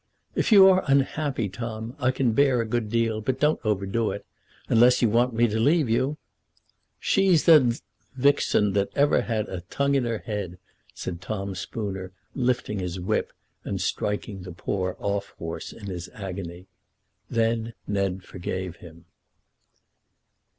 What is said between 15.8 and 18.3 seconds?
his agony. Then Ned